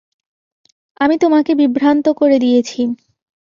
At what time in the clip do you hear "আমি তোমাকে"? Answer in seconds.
1.01-1.51